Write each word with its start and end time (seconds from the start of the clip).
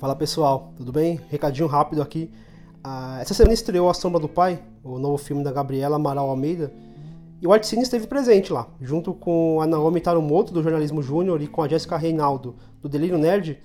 Fala 0.00 0.16
pessoal, 0.16 0.72
tudo 0.78 0.90
bem? 0.90 1.20
Recadinho 1.28 1.68
rápido 1.68 2.00
aqui. 2.00 2.30
Ah, 2.82 3.18
essa 3.20 3.34
semana 3.34 3.52
estreou 3.52 3.90
A 3.90 3.92
Sombra 3.92 4.18
do 4.18 4.30
Pai, 4.30 4.58
o 4.82 4.98
novo 4.98 5.18
filme 5.18 5.44
da 5.44 5.52
Gabriela 5.52 5.96
Amaral 5.96 6.30
Almeida. 6.30 6.72
E 7.38 7.46
o 7.46 7.52
Artcine 7.52 7.82
esteve 7.82 8.06
presente 8.06 8.50
lá, 8.50 8.66
junto 8.80 9.12
com 9.12 9.60
a 9.60 9.66
Naomi 9.66 10.00
Tarumoto, 10.00 10.54
do 10.54 10.62
Jornalismo 10.62 11.02
Júnior, 11.02 11.42
e 11.42 11.46
com 11.46 11.60
a 11.60 11.68
Jéssica 11.68 11.98
Reinaldo, 11.98 12.56
do 12.80 12.88
Delírio 12.88 13.18
Nerd. 13.18 13.58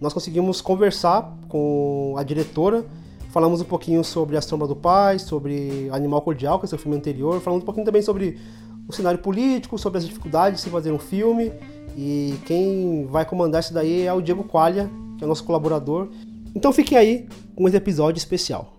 Nós 0.00 0.12
conseguimos 0.12 0.60
conversar 0.60 1.36
com 1.48 2.14
a 2.16 2.22
diretora, 2.22 2.84
falamos 3.32 3.60
um 3.60 3.64
pouquinho 3.64 4.04
sobre 4.04 4.36
A 4.36 4.40
Sombra 4.40 4.68
do 4.68 4.76
Pai, 4.76 5.18
sobre 5.18 5.90
Animal 5.90 6.22
Cordial, 6.22 6.60
que 6.60 6.66
é 6.66 6.68
seu 6.68 6.78
filme 6.78 6.96
anterior, 6.96 7.40
falamos 7.40 7.64
um 7.64 7.66
pouquinho 7.66 7.84
também 7.84 8.00
sobre 8.00 8.38
o 8.86 8.92
cenário 8.92 9.18
político, 9.18 9.76
sobre 9.76 9.98
as 9.98 10.06
dificuldades 10.06 10.60
de 10.60 10.62
se 10.62 10.70
fazer 10.70 10.92
um 10.92 11.00
filme. 11.00 11.50
E 11.96 12.38
quem 12.46 13.06
vai 13.06 13.24
comandar 13.24 13.60
isso 13.60 13.74
daí 13.74 14.06
é 14.06 14.12
o 14.12 14.20
Diego 14.20 14.44
Qualha, 14.44 14.88
que 15.20 15.24
é 15.24 15.26
nosso 15.26 15.44
colaborador. 15.44 16.08
Então 16.56 16.72
fiquem 16.72 16.96
aí 16.96 17.28
com 17.54 17.68
esse 17.68 17.76
episódio 17.76 18.18
especial. 18.18 18.72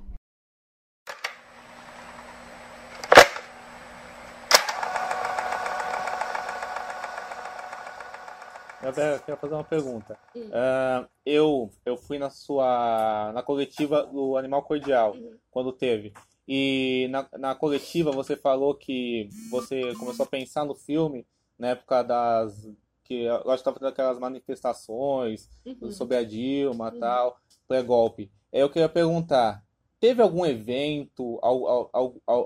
Eu 8.83 8.91
quero 9.23 9.38
fazer 9.38 9.53
uma 9.53 9.63
pergunta. 9.63 10.17
Uh, 10.35 11.07
eu, 11.23 11.69
eu 11.85 11.95
fui 11.95 12.17
na 12.17 12.31
sua 12.31 13.31
na 13.33 13.44
coletiva 13.44 14.03
do 14.08 14.35
Animal 14.35 14.63
Cordial, 14.63 15.13
uhum. 15.13 15.38
quando 15.52 15.71
teve. 15.71 16.11
E 16.47 17.08
na, 17.11 17.27
na 17.38 17.53
coletiva 17.55 18.11
você 18.11 18.35
falou 18.35 18.73
que 18.73 19.30
você 19.52 19.94
começou 19.95 20.25
a 20.25 20.30
pensar 20.30 20.66
no 20.66 20.73
filme 20.73 21.25
na 21.58 21.69
época 21.69 22.02
das 22.02 22.67
que 23.11 23.23
eu 23.23 23.53
estava 23.53 23.77
tendo 23.77 23.89
aquelas 23.89 24.17
manifestações 24.17 25.49
uhum. 25.65 25.91
sobre 25.91 26.15
a 26.15 26.23
Dilma 26.23 26.93
uhum. 26.93 26.99
tal, 26.99 27.38
pré-golpe. 27.67 28.31
Eu 28.53 28.69
queria 28.69 28.88
perguntar, 28.88 29.65
teve 29.99 30.22
algum 30.22 30.45
evento, 30.45 31.38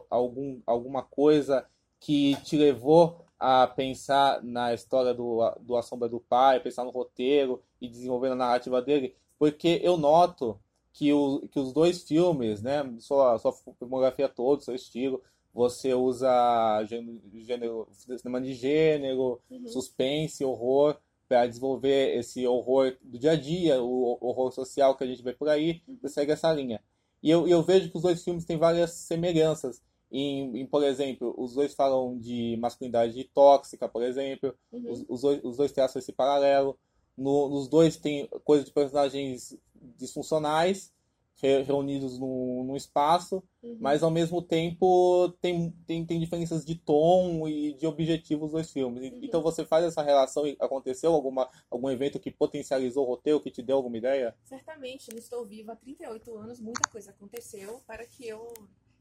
algum, 0.09 0.59
alguma 0.65 1.03
coisa 1.03 1.67
que 1.99 2.35
te 2.37 2.57
levou 2.57 3.23
a 3.39 3.67
pensar 3.67 4.43
na 4.43 4.73
história 4.73 5.13
do, 5.13 5.39
do 5.61 5.75
A 5.75 5.83
Sombra 5.83 6.09
do 6.09 6.19
Pai, 6.19 6.59
pensar 6.59 6.83
no 6.83 6.89
roteiro 6.89 7.61
e 7.79 7.87
desenvolver 7.87 8.31
a 8.31 8.35
narrativa 8.35 8.81
dele? 8.81 9.15
Porque 9.37 9.79
eu 9.83 9.97
noto 9.97 10.59
que, 10.91 11.13
o, 11.13 11.47
que 11.51 11.59
os 11.59 11.73
dois 11.73 12.01
filmes, 12.01 12.63
né, 12.63 12.91
sua, 12.97 13.37
sua 13.37 13.53
filmografia 13.77 14.27
toda, 14.27 14.63
seu 14.63 14.73
estilo, 14.73 15.21
você 15.55 15.93
usa 15.93 16.83
gênero, 16.83 17.87
cinema 18.17 18.41
de 18.41 18.53
gênero, 18.53 19.39
uhum. 19.49 19.65
suspense, 19.69 20.43
horror, 20.43 20.97
para 21.29 21.47
desenvolver 21.47 22.17
esse 22.17 22.45
horror 22.45 22.97
do 23.01 23.17
dia 23.17 23.31
a 23.31 23.35
dia, 23.37 23.81
o 23.81 24.17
horror 24.19 24.51
social 24.51 24.97
que 24.97 25.05
a 25.05 25.07
gente 25.07 25.23
vê 25.23 25.31
por 25.31 25.47
aí, 25.47 25.81
uhum. 25.87 25.97
você 26.01 26.09
segue 26.09 26.33
essa 26.33 26.51
linha. 26.51 26.83
E 27.23 27.29
eu, 27.31 27.47
eu 27.47 27.63
vejo 27.63 27.89
que 27.89 27.95
os 27.95 28.03
dois 28.03 28.21
filmes 28.21 28.43
têm 28.43 28.57
várias 28.57 28.91
semelhanças. 28.91 29.81
Em, 30.11 30.59
em, 30.59 30.65
por 30.65 30.83
exemplo, 30.83 31.33
os 31.37 31.53
dois 31.53 31.73
falam 31.73 32.17
de 32.19 32.57
masculinidade 32.57 33.23
tóxica, 33.33 33.87
por 33.87 34.03
exemplo. 34.03 34.53
Uhum. 34.73 34.91
Os, 34.91 35.05
os, 35.07 35.21
dois, 35.21 35.41
os 35.41 35.55
dois 35.55 35.71
traçam 35.71 36.01
esse 36.01 36.11
paralelo. 36.11 36.77
No, 37.17 37.47
nos 37.47 37.69
dois 37.69 37.95
tem 37.95 38.27
coisas 38.43 38.65
de 38.65 38.73
personagens 38.73 39.57
disfuncionais 39.97 40.93
reunidos 41.41 42.17
num, 42.17 42.63
num 42.63 42.75
espaço, 42.75 43.43
uhum. 43.61 43.77
mas 43.79 44.01
ao 44.01 44.09
mesmo 44.09 44.41
tempo 44.41 45.29
tem, 45.41 45.71
tem, 45.85 46.05
tem 46.05 46.19
diferenças 46.19 46.63
de 46.63 46.75
tom 46.75 47.47
e 47.47 47.73
de 47.73 47.85
objetivos 47.85 48.51
dos 48.51 48.71
filmes. 48.71 49.11
Uhum. 49.11 49.19
Então 49.21 49.41
você 49.41 49.65
faz 49.65 49.85
essa 49.85 50.01
relação 50.01 50.47
e 50.47 50.55
aconteceu 50.59 51.13
alguma, 51.13 51.49
algum 51.69 51.89
evento 51.89 52.19
que 52.19 52.31
potencializou 52.31 53.05
o 53.05 53.09
roteiro, 53.09 53.41
que 53.41 53.51
te 53.51 53.61
deu 53.61 53.77
alguma 53.77 53.97
ideia? 53.97 54.35
Certamente, 54.45 55.11
não 55.11 55.19
estou 55.19 55.45
viva 55.45 55.73
há 55.73 55.75
38 55.75 56.37
anos, 56.37 56.59
muita 56.59 56.89
coisa 56.89 57.11
aconteceu 57.11 57.81
para 57.85 58.05
que 58.05 58.27
eu 58.27 58.53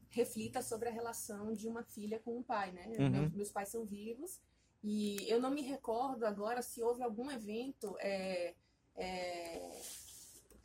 reflita 0.09 0.61
sobre 0.61 0.89
a 0.89 0.91
relação 0.91 1.53
de 1.53 1.67
uma 1.67 1.83
filha 1.83 2.19
com 2.19 2.37
um 2.37 2.43
pai, 2.43 2.71
né? 2.71 2.91
Uhum. 2.97 3.09
Meus, 3.09 3.33
meus 3.33 3.51
pais 3.51 3.69
são 3.69 3.85
vivos 3.85 4.39
e 4.83 5.27
eu 5.27 5.41
não 5.41 5.51
me 5.51 5.61
recordo 5.61 6.25
agora 6.25 6.61
se 6.61 6.81
houve 6.83 7.01
algum 7.01 7.31
evento 7.31 7.95
é, 7.99 8.53
é, 8.95 9.81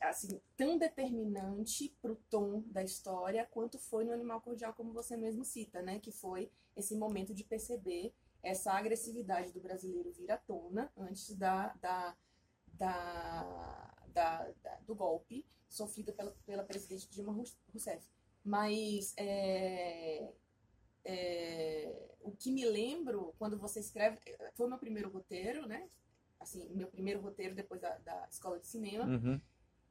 assim, 0.00 0.40
tão 0.56 0.78
determinante 0.78 1.94
para 2.00 2.12
o 2.12 2.16
tom 2.30 2.62
da 2.66 2.82
história 2.82 3.46
quanto 3.50 3.78
foi 3.78 4.04
no 4.04 4.12
Animal 4.12 4.40
Cordial, 4.40 4.72
como 4.72 4.92
você 4.92 5.16
mesmo 5.16 5.44
cita, 5.44 5.82
né? 5.82 5.98
Que 5.98 6.10
foi 6.10 6.50
esse 6.76 6.96
momento 6.96 7.34
de 7.34 7.44
perceber 7.44 8.14
essa 8.42 8.72
agressividade 8.72 9.52
do 9.52 9.60
brasileiro 9.60 10.12
vir 10.12 10.30
à 10.30 10.38
tona 10.38 10.90
antes 10.96 11.36
da, 11.36 11.74
da, 11.74 12.16
da, 12.72 13.94
da, 14.08 14.52
da 14.62 14.76
do 14.86 14.94
golpe 14.94 15.44
sofrido 15.68 16.12
pela, 16.12 16.32
pela 16.46 16.64
presidente 16.64 17.08
Dilma 17.10 17.32
Rousseff. 17.72 18.06
Mas 18.42 19.14
é, 19.18 20.32
é, 21.04 22.16
o 22.20 22.32
que 22.32 22.50
me 22.50 22.64
lembro 22.64 23.34
quando 23.38 23.58
você 23.58 23.80
escreve 23.80 24.18
foi 24.54 24.66
o 24.66 24.68
meu 24.68 24.78
primeiro 24.78 25.10
roteiro, 25.10 25.66
né? 25.66 25.88
Assim, 26.38 26.68
meu 26.74 26.88
primeiro 26.88 27.20
roteiro 27.20 27.54
depois 27.54 27.80
da, 27.80 27.98
da 27.98 28.26
escola 28.30 28.58
de 28.58 28.66
cinema. 28.66 29.04
Uhum. 29.04 29.40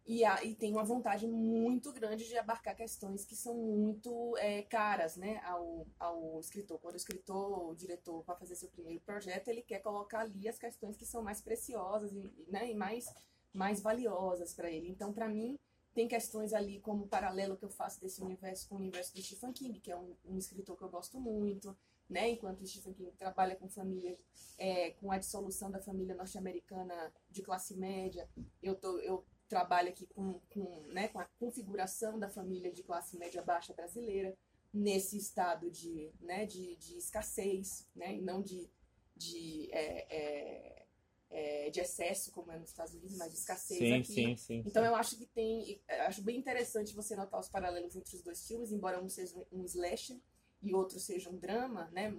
E, 0.06 0.24
e 0.24 0.56
tem 0.56 0.72
uma 0.72 0.84
vontade 0.84 1.28
muito 1.28 1.94
grande 1.94 2.28
de 2.28 2.36
abarcar 2.38 2.76
questões 2.76 3.26
que 3.26 3.36
são 3.36 3.56
muito 3.56 4.36
é, 4.38 4.64
caras 4.64 5.16
né, 5.16 5.40
ao, 5.46 5.86
ao 6.00 6.40
escritor. 6.40 6.80
Quando 6.80 6.96
o 6.96 6.98
escritor, 6.98 7.70
o 7.70 7.76
diretor, 7.76 8.24
vai 8.24 8.36
fazer 8.38 8.56
seu 8.56 8.70
primeiro 8.70 9.00
projeto, 9.02 9.50
ele 9.50 9.62
quer 9.62 9.80
colocar 9.80 10.22
ali 10.22 10.48
as 10.48 10.58
questões 10.58 10.98
que 10.98 11.06
são 11.06 11.22
mais 11.22 11.42
preciosas 11.42 12.12
e, 12.12 12.46
né, 12.48 12.72
e 12.72 12.74
mais, 12.74 13.06
mais 13.54 13.82
valiosas 13.82 14.54
para 14.54 14.72
ele. 14.72 14.90
Então, 14.90 15.14
para 15.14 15.28
mim, 15.28 15.60
tem 15.94 16.08
questões 16.08 16.54
ali 16.54 16.80
como 16.80 17.04
o 17.04 17.08
paralelo 17.08 17.58
que 17.58 17.66
eu 17.66 17.70
faço 17.70 18.00
desse 18.00 18.22
universo 18.22 18.68
com 18.68 18.76
o 18.76 18.80
universo 18.80 19.14
do 19.14 19.22
Stephen 19.22 19.52
King, 19.52 19.80
que 19.80 19.92
é 19.92 19.98
um, 19.98 20.16
um 20.26 20.38
escritor 20.38 20.78
que 20.78 20.84
eu 20.84 20.90
gosto 20.90 21.20
muito. 21.20 21.78
Né? 22.10 22.30
Enquanto 22.30 22.62
o 22.62 22.66
Stephen 22.68 22.94
King 22.94 23.12
trabalha 23.12 23.56
com 23.56 23.70
família, 23.70 24.18
é, 24.58 24.92
com 24.92 25.12
a 25.12 25.18
dissolução 25.18 25.70
da 25.70 25.80
família 25.80 26.16
norte-americana 26.16 27.14
de 27.30 27.44
classe 27.44 27.76
média, 27.78 28.28
eu, 28.64 28.76
tô, 28.76 28.98
eu 29.00 29.24
trabalha 29.50 29.90
aqui 29.90 30.06
com, 30.06 30.40
com, 30.52 30.84
né, 30.90 31.08
com 31.08 31.20
a 31.20 31.26
configuração 31.40 32.20
da 32.20 32.30
família 32.30 32.72
de 32.72 32.84
classe 32.84 33.18
média 33.18 33.42
baixa 33.42 33.74
brasileira 33.74 34.38
nesse 34.72 35.18
estado 35.18 35.70
de, 35.72 36.12
né, 36.22 36.46
de, 36.46 36.76
de 36.76 36.98
escassez, 36.98 37.88
né, 37.96 38.16
e 38.16 38.22
não 38.22 38.42
de, 38.42 38.70
de, 39.16 39.68
é, 39.72 40.06
é, 40.16 40.86
é, 41.32 41.70
de 41.72 41.80
excesso, 41.80 42.32
como 42.32 42.52
é 42.52 42.60
nos 42.60 42.70
Estados 42.70 42.94
Unidos, 42.94 43.18
mas 43.18 43.32
de 43.32 43.40
escassez 43.40 43.80
sim, 43.80 43.94
aqui. 43.94 44.14
Sim, 44.14 44.38
sim, 44.38 44.64
então 44.66 44.86
eu 44.86 44.94
acho 44.94 45.18
que 45.18 45.26
tem, 45.26 45.82
acho 46.08 46.22
bem 46.22 46.38
interessante 46.38 46.96
você 46.96 47.16
notar 47.16 47.40
os 47.40 47.50
paralelos 47.50 47.96
entre 47.96 48.16
os 48.16 48.22
dois 48.22 48.48
filmes, 48.48 48.72
embora 48.72 49.02
um 49.02 49.10
seja 49.10 49.36
um 49.52 49.66
slasher 49.66 50.18
e 50.62 50.74
outro 50.76 51.00
seja 51.00 51.30
um 51.32 51.38
drama, 51.38 51.90
né, 51.92 52.14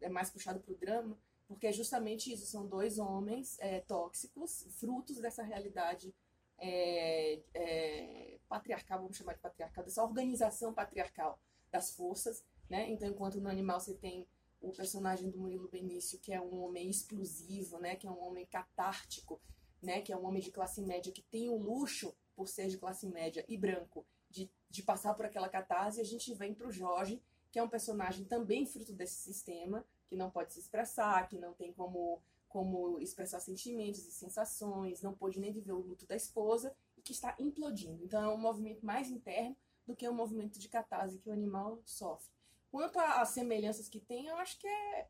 é 0.00 0.08
mais 0.08 0.30
puxado 0.30 0.60
para 0.60 0.72
o 0.72 0.78
drama, 0.78 1.18
porque 1.46 1.66
é 1.66 1.72
justamente 1.72 2.32
isso, 2.32 2.46
são 2.46 2.66
dois 2.66 2.98
homens 2.98 3.58
é, 3.58 3.80
tóxicos, 3.80 4.66
frutos 4.78 5.18
dessa 5.18 5.42
realidade 5.42 6.14
é, 6.60 7.40
é, 7.54 8.38
patriarcal, 8.48 9.00
vamos 9.00 9.16
chamar 9.16 9.34
de 9.34 9.40
patriarcal, 9.40 9.84
dessa 9.84 10.02
organização 10.02 10.72
patriarcal 10.72 11.40
das 11.72 11.92
forças, 11.92 12.44
né? 12.68 12.90
Então, 12.90 13.08
enquanto 13.08 13.40
no 13.40 13.48
animal 13.48 13.80
você 13.80 13.94
tem 13.94 14.26
o 14.60 14.72
personagem 14.72 15.30
do 15.30 15.38
Murilo 15.38 15.68
Benício, 15.68 16.18
que 16.18 16.32
é 16.32 16.40
um 16.40 16.62
homem 16.62 16.90
explosivo, 16.90 17.78
né? 17.78 17.96
Que 17.96 18.06
é 18.06 18.10
um 18.10 18.22
homem 18.22 18.46
catártico, 18.46 19.40
né? 19.82 20.02
Que 20.02 20.12
é 20.12 20.16
um 20.16 20.24
homem 20.26 20.42
de 20.42 20.50
classe 20.50 20.82
média 20.82 21.12
que 21.12 21.22
tem 21.22 21.48
o 21.48 21.56
luxo, 21.56 22.14
por 22.36 22.48
ser 22.48 22.68
de 22.68 22.78
classe 22.78 23.06
média 23.06 23.44
e 23.48 23.56
branco, 23.56 24.06
de, 24.30 24.50
de 24.70 24.82
passar 24.82 25.12
por 25.14 25.26
aquela 25.26 25.48
catarse, 25.48 26.00
a 26.00 26.04
gente 26.04 26.32
vem 26.32 26.54
para 26.54 26.66
o 26.66 26.72
Jorge, 26.72 27.20
que 27.50 27.58
é 27.58 27.62
um 27.62 27.68
personagem 27.68 28.24
também 28.24 28.64
fruto 28.64 28.94
desse 28.94 29.16
sistema, 29.16 29.84
que 30.08 30.16
não 30.16 30.30
pode 30.30 30.52
se 30.52 30.60
expressar, 30.60 31.28
que 31.28 31.38
não 31.38 31.52
tem 31.52 31.72
como 31.72 32.22
como 32.50 32.98
expressar 32.98 33.40
sentimentos 33.40 34.04
e 34.06 34.10
sensações, 34.10 35.00
não 35.00 35.14
pôde 35.14 35.40
nem 35.40 35.52
viver 35.52 35.72
o 35.72 35.78
luto 35.78 36.04
da 36.04 36.16
esposa 36.16 36.74
e 36.98 37.00
que 37.00 37.12
está 37.12 37.34
implodindo. 37.38 38.04
Então 38.04 38.22
é 38.22 38.28
um 38.28 38.36
movimento 38.36 38.84
mais 38.84 39.08
interno 39.08 39.56
do 39.86 39.94
que 39.96 40.08
um 40.08 40.14
movimento 40.14 40.58
de 40.58 40.68
catarse 40.68 41.18
que 41.18 41.30
o 41.30 41.32
animal 41.32 41.80
sofre. 41.84 42.28
Quanto 42.70 42.98
às 42.98 43.30
semelhanças 43.30 43.88
que 43.88 44.00
tem, 44.00 44.26
eu 44.26 44.36
acho 44.36 44.58
que 44.58 44.66
é 44.66 45.08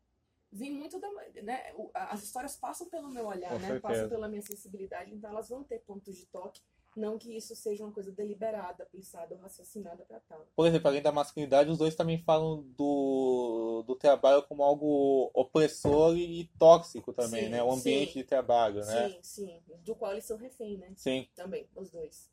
vem 0.51 0.71
muito 0.71 0.99
da, 0.99 1.09
né, 1.41 1.73
as 1.93 2.23
histórias 2.23 2.57
passam 2.57 2.89
pelo 2.89 3.09
meu 3.09 3.25
olhar, 3.25 3.57
né, 3.59 3.79
passam 3.79 4.09
pela 4.09 4.27
minha 4.27 4.41
sensibilidade, 4.41 5.13
então 5.13 5.29
elas 5.29 5.47
vão 5.47 5.63
ter 5.63 5.79
pontos 5.79 6.15
de 6.15 6.25
toque 6.25 6.61
não 6.99 7.17
que 7.17 7.35
isso 7.35 7.55
seja 7.55 7.83
uma 7.83 7.93
coisa 7.93 8.11
deliberada, 8.11 8.85
pensada 8.91 9.33
ou 9.33 9.41
raciocinada 9.41 10.03
para 10.03 10.19
tal. 10.21 10.45
Por 10.55 10.67
exemplo, 10.67 10.87
além 10.87 11.01
da 11.01 11.11
masculinidade, 11.11 11.69
os 11.69 11.77
dois 11.77 11.95
também 11.95 12.21
falam 12.23 12.63
do, 12.75 13.83
do 13.87 13.95
trabalho 13.95 14.43
como 14.43 14.63
algo 14.63 15.31
opressor 15.33 16.17
e 16.17 16.49
tóxico 16.59 17.13
também, 17.13 17.45
sim, 17.45 17.49
né? 17.49 17.63
O 17.63 17.71
ambiente 17.71 18.13
sim. 18.13 18.19
de 18.19 18.25
trabalho, 18.25 18.83
né? 18.85 19.09
Sim, 19.09 19.19
sim. 19.21 19.63
Do 19.85 19.95
qual 19.95 20.11
eles 20.11 20.25
são 20.25 20.37
refém, 20.37 20.77
né? 20.77 20.91
Sim. 20.95 21.27
Também, 21.35 21.67
os 21.75 21.89
dois. 21.89 22.29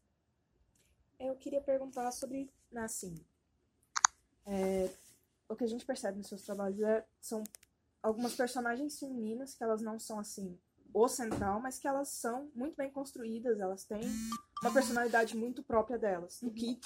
Eu 1.18 1.34
queria 1.36 1.60
perguntar 1.60 2.10
sobre, 2.12 2.50
assim, 2.74 3.14
é, 4.46 4.88
o 5.48 5.54
que 5.54 5.64
a 5.64 5.68
gente 5.68 5.84
percebe 5.84 6.18
nos 6.18 6.28
seus 6.28 6.42
trabalhos 6.42 6.80
é, 6.80 7.04
são 7.20 7.44
algumas 8.02 8.34
personagens 8.34 8.98
femininas 8.98 9.54
que 9.54 9.62
elas 9.62 9.82
não 9.82 9.98
são, 9.98 10.18
assim, 10.18 10.58
o 10.92 11.08
central, 11.08 11.60
mas 11.60 11.78
que 11.78 11.86
elas 11.86 12.08
são 12.08 12.50
muito 12.54 12.76
bem 12.76 12.90
construídas, 12.90 13.60
elas 13.60 13.84
têm 13.84 14.00
uma 14.62 14.72
personalidade 14.72 15.36
muito 15.36 15.62
própria 15.62 15.98
delas, 15.98 16.42
uhum. 16.42 16.48
o 16.48 16.52
que 16.52 16.80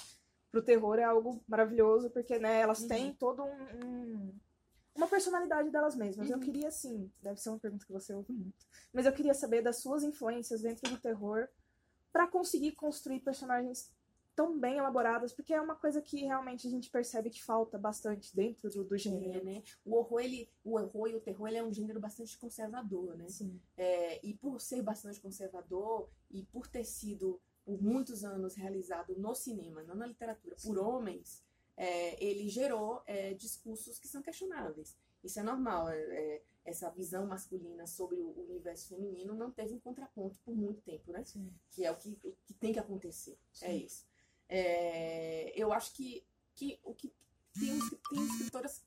pro 0.50 0.62
terror 0.62 0.98
é 0.98 1.04
algo 1.04 1.42
maravilhoso, 1.48 2.10
porque 2.10 2.38
né, 2.38 2.60
elas 2.60 2.82
uhum. 2.82 2.88
têm 2.88 3.14
todo 3.14 3.42
um, 3.42 3.86
um, 3.86 4.34
uma 4.94 5.08
personalidade 5.08 5.70
delas 5.70 5.96
mesmas. 5.96 6.28
Uhum. 6.28 6.34
Eu 6.34 6.40
queria, 6.40 6.68
assim, 6.68 7.10
deve 7.22 7.40
ser 7.40 7.48
uma 7.48 7.58
pergunta 7.58 7.86
que 7.86 7.92
você 7.92 8.12
ouve 8.12 8.32
muito, 8.32 8.66
mas 8.92 9.06
eu 9.06 9.12
queria 9.12 9.34
saber 9.34 9.62
das 9.62 9.78
suas 9.78 10.02
influências 10.02 10.60
dentro 10.60 10.90
do 10.90 11.00
terror 11.00 11.48
para 12.12 12.26
conseguir 12.26 12.72
construir 12.72 13.20
personagens 13.20 13.90
tão 14.34 14.58
bem 14.58 14.78
elaboradas, 14.78 15.32
porque 15.32 15.52
é 15.52 15.60
uma 15.60 15.74
coisa 15.74 16.00
que 16.00 16.24
realmente 16.24 16.66
a 16.66 16.70
gente 16.70 16.90
percebe 16.90 17.30
que 17.30 17.42
falta 17.42 17.78
bastante 17.78 18.34
dentro 18.34 18.70
do, 18.70 18.84
do 18.84 18.96
gênero. 18.96 19.40
É, 19.40 19.44
né? 19.44 19.62
O 19.84 19.94
horror, 19.94 20.20
ele, 20.20 20.50
o 20.64 20.76
horror 20.78 21.08
e 21.08 21.14
o 21.14 21.20
terror 21.20 21.48
ele 21.48 21.58
é 21.58 21.64
um 21.64 21.72
gênero 21.72 22.00
bastante 22.00 22.38
conservador, 22.38 23.16
né? 23.16 23.28
Sim. 23.28 23.60
É, 23.76 24.24
e 24.26 24.34
por 24.34 24.60
ser 24.60 24.82
bastante 24.82 25.20
conservador 25.20 26.08
e 26.30 26.44
por 26.44 26.66
ter 26.66 26.84
sido 26.84 27.40
por 27.64 27.80
muitos 27.80 28.24
anos 28.24 28.54
realizado 28.54 29.14
no 29.16 29.34
cinema, 29.34 29.82
não 29.82 29.94
na 29.94 30.06
literatura, 30.06 30.56
por 30.62 30.78
homens, 30.78 31.42
é, 31.76 32.22
ele 32.22 32.48
gerou 32.48 33.02
é, 33.06 33.34
discursos 33.34 33.98
que 33.98 34.08
são 34.08 34.22
questionáveis. 34.22 34.96
Isso 35.22 35.38
é 35.38 35.42
normal. 35.42 35.88
É, 35.88 35.96
é, 35.96 36.42
essa 36.64 36.88
visão 36.90 37.26
masculina 37.26 37.86
sobre 37.86 38.20
o 38.20 38.30
universo 38.40 38.88
feminino 38.88 39.34
não 39.34 39.50
teve 39.50 39.74
um 39.74 39.80
contraponto 39.80 40.38
por 40.44 40.54
muito 40.54 40.80
tempo, 40.82 41.10
né? 41.10 41.24
Sim. 41.24 41.52
Que 41.70 41.84
é 41.84 41.90
o 41.90 41.96
que, 41.96 42.16
o 42.22 42.32
que 42.44 42.54
tem 42.54 42.72
que 42.72 42.78
acontecer. 42.78 43.36
Sim. 43.52 43.66
É 43.66 43.76
isso. 43.76 44.06
É, 44.48 45.52
eu 45.60 45.72
acho 45.72 45.92
que, 45.94 46.24
que 46.54 46.78
o 46.84 46.94
que 46.94 47.12
tem, 47.58 47.78
tem 48.10 48.26
escritoras 48.26 48.84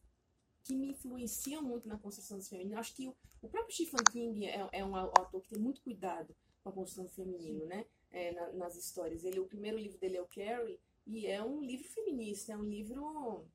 que 0.63 0.75
me 0.75 0.89
influenciam 0.89 1.61
muito 1.61 1.87
na 1.87 1.97
construção 1.97 2.37
do 2.37 2.43
feminino. 2.43 2.79
Acho 2.79 2.95
que 2.95 3.07
o, 3.07 3.15
o 3.41 3.49
próprio 3.49 3.73
Stephen 3.73 4.03
King 4.11 4.45
é, 4.45 4.67
é, 4.71 4.85
um 4.85 4.95
autor 4.95 5.41
que 5.41 5.49
tem 5.49 5.59
muito 5.59 5.81
cuidado 5.81 6.35
com 6.63 6.69
a 6.69 6.71
construção 6.71 7.05
do 7.05 7.11
feminino, 7.11 7.65
né? 7.65 7.85
É, 8.17 8.31
na, 8.31 8.51
nas 8.53 8.77
histórias. 8.77 9.25
Ele, 9.25 9.41
o 9.41 9.45
primeiro 9.45 9.77
livro 9.77 9.97
dele 9.97 10.15
é 10.15 10.21
o 10.21 10.27
Carrie, 10.27 10.79
e 11.05 11.27
é 11.27 11.43
um 11.43 11.61
livro 11.61 11.87
feminista, 11.89 12.53
é 12.53 12.57
um 12.57 12.63
livro. 12.63 13.45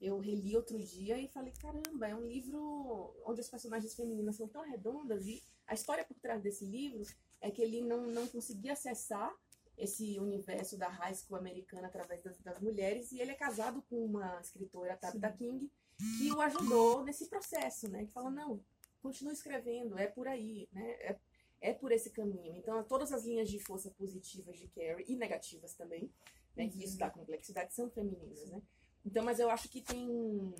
Eu 0.00 0.18
reli 0.18 0.56
outro 0.56 0.78
dia 0.78 1.18
e 1.18 1.28
falei, 1.28 1.52
caramba, 1.52 2.08
é 2.08 2.14
um 2.14 2.26
livro 2.26 3.14
onde 3.24 3.40
as 3.40 3.48
personagens 3.48 3.94
femininas 3.94 4.36
são 4.36 4.48
tão 4.48 4.62
redondas 4.62 5.26
e 5.26 5.42
a 5.66 5.74
história 5.74 6.04
por 6.04 6.16
trás 6.18 6.40
desse 6.42 6.64
livro 6.64 7.04
é 7.40 7.50
que 7.50 7.60
ele 7.60 7.80
não, 7.80 8.06
não 8.06 8.26
conseguia 8.28 8.72
acessar 8.72 9.32
esse 9.76 10.18
universo 10.18 10.76
da 10.76 10.88
high 10.88 11.14
school 11.14 11.36
americana 11.36 11.88
através 11.88 12.22
das, 12.22 12.38
das 12.38 12.60
mulheres 12.60 13.12
e 13.12 13.20
ele 13.20 13.32
é 13.32 13.34
casado 13.34 13.82
com 13.88 14.04
uma 14.04 14.40
escritora, 14.40 14.96
Tabitha 14.96 15.32
King, 15.32 15.70
que 16.18 16.32
o 16.32 16.40
ajudou 16.40 17.04
nesse 17.04 17.26
processo, 17.26 17.88
né? 17.88 18.04
Que 18.04 18.12
fala, 18.12 18.30
não, 18.30 18.60
continue 19.00 19.32
escrevendo, 19.32 19.98
é 19.98 20.06
por 20.06 20.28
aí, 20.28 20.68
né? 20.72 20.90
É, 21.00 21.18
é 21.60 21.72
por 21.72 21.92
esse 21.92 22.10
caminho. 22.10 22.56
Então, 22.56 22.82
todas 22.84 23.12
as 23.12 23.24
linhas 23.24 23.48
de 23.48 23.58
força 23.58 23.90
positivas 23.90 24.56
de 24.58 24.68
Carrie 24.68 25.04
e 25.08 25.16
negativas 25.16 25.74
também, 25.74 26.10
né? 26.56 26.68
Que 26.68 26.84
isso 26.84 26.98
dá 26.98 27.10
complexidade, 27.10 27.74
são 27.74 27.90
femininas, 27.90 28.50
né? 28.50 28.62
Então, 29.04 29.24
mas 29.24 29.38
eu 29.38 29.50
acho 29.50 29.68
que 29.68 29.80
tem 29.80 30.54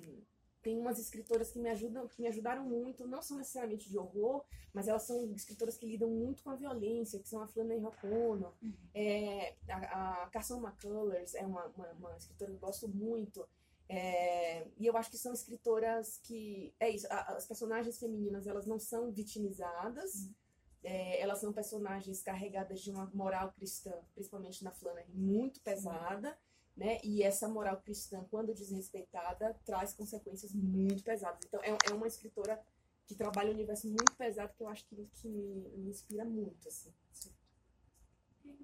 tem 0.61 0.77
umas 0.77 0.99
escritoras 0.99 1.51
que 1.51 1.59
me 1.59 1.69
ajudam, 1.69 2.07
que 2.07 2.21
me 2.21 2.27
ajudaram 2.27 2.65
muito, 2.65 3.07
não 3.07 3.21
são 3.21 3.37
necessariamente 3.37 3.89
de 3.89 3.97
horror, 3.97 4.43
mas 4.73 4.87
elas 4.87 5.03
são 5.03 5.31
escritoras 5.33 5.77
que 5.77 5.85
lidam 5.85 6.09
muito 6.09 6.43
com 6.43 6.49
a 6.49 6.55
violência, 6.55 7.19
que 7.19 7.29
são 7.29 7.41
a 7.41 7.47
Flannery 7.47 7.83
O'Connor, 7.85 8.53
uhum. 8.61 8.73
é, 8.93 9.55
a, 9.69 10.23
a 10.23 10.27
Carson 10.27 10.59
McCullers 10.59 11.33
é 11.33 11.45
uma, 11.45 11.65
uma, 11.67 11.91
uma, 11.93 12.17
escritora 12.17 12.51
que 12.51 12.57
eu 12.57 12.59
gosto 12.59 12.87
muito, 12.89 13.47
é, 13.87 14.67
e 14.77 14.85
eu 14.85 14.95
acho 14.97 15.09
que 15.09 15.17
são 15.17 15.33
escritoras 15.33 16.19
que, 16.23 16.73
é 16.79 16.89
isso, 16.89 17.07
a, 17.09 17.37
as 17.37 17.47
personagens 17.47 17.97
femininas, 17.97 18.45
elas 18.45 18.65
não 18.67 18.79
são 18.79 19.11
vitimizadas, 19.11 20.13
uhum. 20.15 20.33
É, 20.83 21.21
elas 21.21 21.39
são 21.39 21.51
personagens 21.51 22.21
carregadas 22.21 22.81
de 22.81 22.89
uma 22.89 23.05
moral 23.13 23.51
cristã, 23.51 23.93
principalmente 24.13 24.63
na 24.63 24.71
Flannery, 24.71 25.11
muito 25.13 25.59
pesada, 25.61 26.37
né? 26.75 26.99
E 27.03 27.21
essa 27.21 27.47
moral 27.47 27.77
cristã, 27.81 28.25
quando 28.31 28.53
desrespeitada, 28.53 29.53
traz 29.65 29.93
consequências 29.93 30.53
muito 30.53 31.03
pesadas. 31.03 31.43
Então, 31.45 31.59
é, 31.61 31.77
é 31.89 31.93
uma 31.93 32.07
escritora 32.07 32.61
que 33.05 33.15
trabalha 33.15 33.49
um 33.49 33.55
universo 33.55 33.87
muito 33.87 34.15
pesado 34.15 34.53
que 34.53 34.63
eu 34.63 34.67
acho 34.69 34.85
que, 34.85 34.95
que 35.15 35.27
me, 35.27 35.67
me 35.77 35.89
inspira 35.89 36.23
muito, 36.23 36.67
assim. 36.67 36.93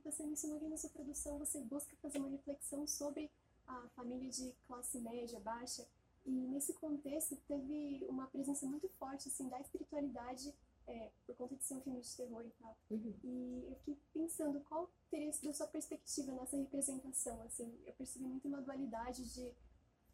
Você 0.04 0.24
mencionou 0.24 0.60
que 0.60 0.68
na 0.68 0.78
sua 0.78 0.92
produção 0.92 1.40
você 1.40 1.60
busca 1.62 1.96
fazer 2.02 2.20
uma 2.20 2.30
reflexão 2.30 2.86
sobre 2.86 3.30
a 3.68 3.88
família 3.96 4.30
de 4.30 4.54
classe 4.68 5.00
média, 5.00 5.40
baixa, 5.40 5.86
e 6.26 6.30
nesse 6.30 6.74
contexto 6.74 7.36
teve 7.48 8.06
uma 8.08 8.28
presença 8.28 8.66
muito 8.66 8.88
forte 9.00 9.28
assim 9.28 9.50
da 9.50 9.60
espiritualidade 9.60 10.54
é, 10.88 11.12
por 11.26 11.36
conta 11.36 11.56
de 11.56 11.64
ser 11.64 11.76
um 11.76 11.82
filme 11.82 12.02
de 12.02 12.16
terror 12.16 12.46
e 12.46 12.52
tal. 12.52 12.78
Uhum. 12.90 13.14
E 13.24 13.66
eu 13.68 13.76
fiquei 13.78 13.98
pensando 14.14 14.60
qual 14.62 14.90
teria 15.10 15.32
sido 15.32 15.50
a 15.50 15.54
sua 15.54 15.68
perspectiva 15.68 16.32
nessa 16.34 16.58
representação. 16.58 17.42
Assim, 17.44 17.78
eu 17.86 17.94
percebi 17.94 18.26
muito 18.26 18.48
uma 18.48 18.62
dualidade 18.62 19.34
de 19.34 19.54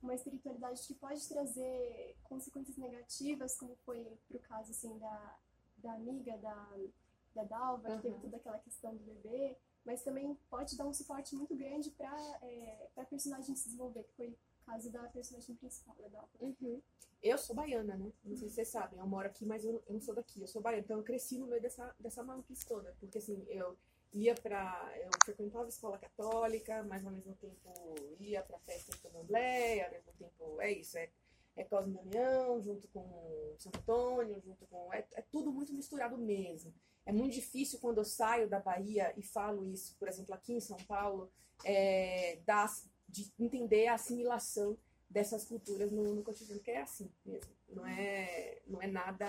uma 0.01 0.15
espiritualidade 0.15 0.81
que 0.87 0.95
pode 0.95 1.27
trazer 1.27 2.17
consequências 2.23 2.77
negativas, 2.77 3.55
como 3.57 3.75
foi 3.85 4.17
pro 4.27 4.39
caso 4.39 4.71
assim 4.71 4.97
da, 4.97 5.37
da 5.77 5.93
amiga 5.93 6.37
da, 6.37 6.77
da 7.35 7.43
Dalva, 7.43 7.89
uhum. 7.89 7.95
que 7.97 8.01
teve 8.03 8.19
toda 8.19 8.37
aquela 8.37 8.59
questão 8.59 8.95
do 8.95 9.03
bebê, 9.03 9.57
mas 9.85 10.03
também 10.03 10.35
pode 10.49 10.75
dar 10.75 10.85
um 10.87 10.93
suporte 10.93 11.35
muito 11.35 11.55
grande 11.55 11.91
para 11.91 12.15
é, 12.41 12.89
a 12.97 13.05
personagem 13.05 13.55
se 13.55 13.65
desenvolver, 13.65 14.03
que 14.03 14.13
foi 14.13 14.37
caso 14.65 14.91
da 14.91 15.03
personagem 15.09 15.55
principal 15.55 15.95
da. 16.09 16.23
Uhum. 16.39 16.81
Eu 17.21 17.37
sou 17.37 17.55
baiana, 17.55 17.95
né? 17.95 18.11
Não 18.23 18.35
sei 18.35 18.49
se 18.49 18.55
vocês 18.55 18.67
sabem, 18.69 18.99
eu 18.99 19.05
moro 19.05 19.27
aqui, 19.27 19.45
mas 19.45 19.63
eu, 19.63 19.83
eu 19.87 19.93
não 19.93 20.01
sou 20.01 20.15
daqui, 20.15 20.41
eu 20.41 20.47
sou 20.47 20.61
baiana. 20.61 20.83
Então 20.83 20.97
eu 20.97 21.03
cresci 21.03 21.37
no 21.37 21.47
meio 21.47 21.61
dessa, 21.61 21.95
dessa 21.99 22.23
maluquice 22.23 22.65
toda. 22.65 22.95
Porque 22.99 23.19
assim, 23.19 23.45
eu 23.47 23.77
ia 24.13 24.35
pra. 24.35 24.91
Eu 24.97 25.09
frequentava 25.23 25.67
escola 25.67 25.97
católica, 25.97 26.83
mas 26.83 27.05
ao 27.05 27.11
mesmo 27.11 27.35
tempo 27.35 27.95
ia 28.19 28.41
pra 28.41 28.59
festa 28.59 28.91
de 28.91 28.97
candomblé, 28.99 29.85
ao 29.85 29.91
mesmo 29.91 30.11
tempo. 30.13 30.61
É 30.61 30.71
isso, 30.71 30.97
é, 30.97 31.09
é 31.55 31.63
Cosme 31.63 31.93
Damião, 31.93 32.61
junto 32.61 32.87
com 32.89 33.55
Santo 33.57 33.79
Antônio, 33.79 34.41
junto 34.41 34.65
com. 34.67 34.93
É, 34.93 35.05
é 35.13 35.21
tudo 35.21 35.51
muito 35.51 35.73
misturado 35.73 36.17
mesmo. 36.17 36.73
É 37.05 37.11
muito 37.11 37.33
difícil 37.33 37.79
quando 37.79 37.97
eu 37.97 38.05
saio 38.05 38.47
da 38.47 38.59
Bahia 38.59 39.13
e 39.17 39.23
falo 39.23 39.65
isso, 39.65 39.95
por 39.97 40.07
exemplo, 40.07 40.33
aqui 40.35 40.53
em 40.53 40.59
São 40.59 40.77
Paulo, 40.87 41.31
é, 41.65 42.39
das, 42.45 42.89
de 43.11 43.31
entender 43.39 43.87
a 43.87 43.95
assimilação 43.95 44.77
dessas 45.09 45.43
culturas 45.43 45.91
no, 45.91 46.15
no 46.15 46.23
cotidiano, 46.23 46.61
que 46.61 46.71
é 46.71 46.81
assim 46.81 47.11
mesmo. 47.25 47.53
Não 47.69 47.85
é, 47.85 48.61
não 48.65 48.81
é 48.81 48.87
nada. 48.87 49.27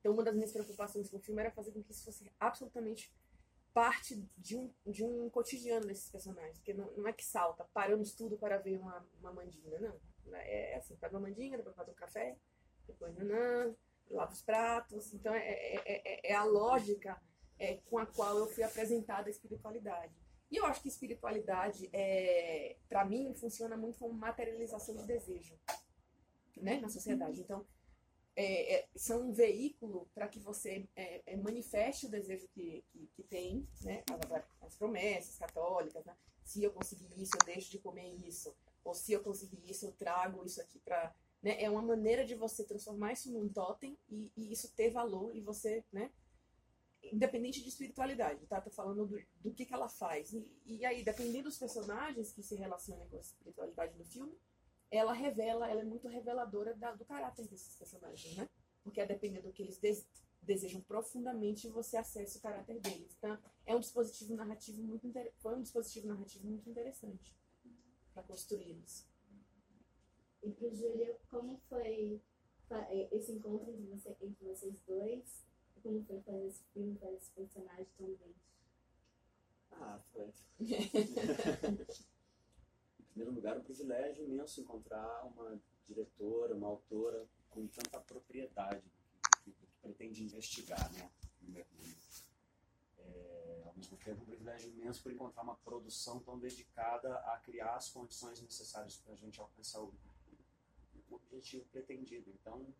Então, 0.00 0.12
uma 0.12 0.22
das 0.22 0.34
minhas 0.34 0.52
preocupações 0.52 1.10
com 1.10 1.16
o 1.16 1.20
filme 1.20 1.40
era 1.40 1.50
fazer 1.50 1.72
com 1.72 1.82
que 1.82 1.90
isso 1.90 2.04
fosse 2.04 2.30
absolutamente 2.38 3.12
parte 3.72 4.24
de 4.38 4.56
um, 4.56 4.72
de 4.86 5.04
um 5.04 5.28
cotidiano 5.28 5.86
desses 5.86 6.08
personagens. 6.08 6.58
Porque 6.58 6.72
não, 6.72 6.90
não 6.92 7.08
é 7.08 7.12
que 7.12 7.24
salta, 7.24 7.64
paramos 7.74 8.14
tudo 8.14 8.38
para 8.38 8.58
ver 8.58 8.78
uma, 8.78 9.04
uma 9.18 9.32
mandinga, 9.32 9.80
não. 9.80 9.98
É, 10.32 10.72
é 10.72 10.76
assim, 10.76 10.96
faz 10.96 11.12
uma 11.12 11.20
mandinga, 11.20 11.56
depois 11.56 11.74
faz 11.74 11.88
um 11.88 11.94
café, 11.94 12.36
depois 12.86 13.14
nanã, 13.14 13.74
lava 14.10 14.32
os 14.32 14.42
pratos. 14.42 15.12
Então, 15.12 15.34
é, 15.34 15.40
é, 15.40 15.82
é, 15.84 16.32
é 16.32 16.34
a 16.34 16.44
lógica 16.44 17.20
é, 17.58 17.78
com 17.86 17.98
a 17.98 18.06
qual 18.06 18.38
eu 18.38 18.46
fui 18.46 18.62
apresentada 18.62 19.28
a 19.28 19.30
espiritualidade. 19.30 20.14
E 20.50 20.56
eu 20.56 20.66
acho 20.66 20.82
que 20.82 20.88
espiritualidade, 20.88 21.88
é, 21.92 22.76
para 22.88 23.04
mim, 23.04 23.34
funciona 23.34 23.76
muito 23.76 23.98
como 23.98 24.14
materialização 24.14 24.94
de 24.94 25.04
desejo 25.04 25.58
né, 26.56 26.80
na 26.80 26.88
sociedade. 26.88 27.40
Então, 27.40 27.66
é, 28.36 28.74
é, 28.74 28.88
são 28.96 29.28
um 29.28 29.32
veículo 29.32 30.08
para 30.14 30.26
que 30.28 30.40
você 30.40 30.88
é, 30.96 31.22
é, 31.26 31.36
manifeste 31.36 32.06
o 32.06 32.10
desejo 32.10 32.48
que, 32.48 32.84
que, 32.88 33.06
que 33.14 33.22
tem, 33.22 33.66
né, 33.82 34.02
as, 34.10 34.44
as, 34.62 34.76
promessas 34.76 35.38
católicas, 35.38 36.04
né? 36.04 36.16
se 36.44 36.62
eu 36.62 36.72
conseguir 36.72 37.08
isso, 37.16 37.32
eu 37.40 37.46
deixo 37.46 37.70
de 37.70 37.78
comer 37.78 38.12
isso, 38.26 38.54
ou 38.82 38.92
se 38.92 39.12
eu 39.12 39.22
conseguir 39.22 39.62
isso, 39.70 39.86
eu 39.86 39.92
trago 39.92 40.44
isso 40.44 40.60
aqui 40.60 40.78
para... 40.80 41.14
Né, 41.42 41.62
é 41.62 41.70
uma 41.70 41.82
maneira 41.82 42.24
de 42.24 42.34
você 42.34 42.64
transformar 42.64 43.12
isso 43.12 43.30
num 43.30 43.48
totem 43.48 43.96
e, 44.08 44.32
e 44.36 44.52
isso 44.52 44.72
ter 44.74 44.90
valor 44.90 45.34
e 45.36 45.40
você, 45.40 45.84
né, 45.92 46.10
independente 47.14 47.62
de 47.62 47.68
espiritualidade, 47.68 48.44
tá? 48.46 48.60
Tô 48.60 48.70
falando 48.70 49.06
do, 49.06 49.22
do 49.40 49.54
que, 49.54 49.64
que 49.64 49.72
ela 49.72 49.88
faz. 49.88 50.32
E, 50.32 50.46
e, 50.66 50.84
aí, 50.84 51.04
dependendo 51.04 51.44
dos 51.44 51.58
personagens 51.58 52.32
que 52.32 52.42
se 52.42 52.56
relacionam 52.56 53.06
com 53.08 53.16
a 53.16 53.20
espiritualidade 53.20 53.96
do 53.96 54.04
filme, 54.04 54.36
ela 54.90 55.12
revela, 55.12 55.70
ela 55.70 55.80
é 55.80 55.84
muito 55.84 56.08
reveladora 56.08 56.74
da, 56.74 56.92
do 56.92 57.04
caráter 57.04 57.46
desses 57.46 57.76
personagens, 57.76 58.36
né? 58.36 58.48
Porque 58.82 59.00
a 59.00 59.06
depender 59.06 59.40
do 59.42 59.52
que 59.52 59.62
eles 59.62 59.78
des, 59.78 60.04
desejam 60.42 60.80
profundamente, 60.82 61.68
você 61.68 61.96
acessa 61.96 62.38
o 62.38 62.42
caráter 62.42 62.80
deles. 62.80 63.14
Então, 63.16 63.38
é 63.64 63.74
um 63.74 63.80
dispositivo 63.80 64.34
narrativo 64.34 64.82
muito 64.82 65.10
foi 65.38 65.54
um 65.56 65.62
dispositivo 65.62 66.08
narrativo 66.08 66.46
muito 66.46 66.68
interessante 66.68 67.34
para 68.12 68.22
construí-los. 68.24 69.06
E 70.42 70.50
para 70.50 70.68
Júlia, 70.70 71.16
como 71.30 71.58
foi 71.68 72.20
esse 73.12 73.32
encontro 73.32 73.70
entre, 73.70 73.86
você, 73.86 74.16
entre 74.20 74.44
vocês 74.44 74.74
dois? 74.86 75.44
Como 75.84 76.02
foi 76.06 76.18
fazer 76.22 76.46
esse 76.46 76.64
filme, 76.72 76.98
fazer 76.98 77.16
esse 77.16 77.30
personagem 77.32 77.86
tão 77.98 78.06
bem? 78.06 78.34
Ah, 79.72 80.00
foi. 80.10 80.32
em 82.98 83.04
primeiro 83.10 83.34
lugar, 83.34 83.58
um 83.58 83.62
privilégio 83.62 84.24
imenso 84.24 84.62
encontrar 84.62 85.26
uma 85.26 85.60
diretora, 85.84 86.54
uma 86.54 86.68
autora 86.68 87.28
com 87.50 87.66
tanta 87.66 88.00
propriedade 88.00 88.82
que, 89.44 89.52
que, 89.52 89.66
que 89.66 89.76
pretende 89.82 90.24
investigar, 90.24 90.90
né? 90.94 91.10
no. 91.42 91.58
É, 93.00 93.64
ao 93.66 93.74
mesmo 93.74 93.98
tempo, 93.98 94.22
um 94.22 94.26
privilégio 94.26 94.70
imenso 94.70 95.02
por 95.02 95.12
encontrar 95.12 95.42
uma 95.42 95.56
produção 95.56 96.18
tão 96.20 96.38
dedicada 96.38 97.14
a 97.14 97.36
criar 97.40 97.74
as 97.74 97.90
condições 97.90 98.40
necessárias 98.40 98.96
para 98.96 99.12
a 99.12 99.16
gente 99.16 99.38
alcançar 99.38 99.82
o 99.82 99.92
objetivo 101.10 101.66
pretendido. 101.66 102.30
Então, 102.30 102.74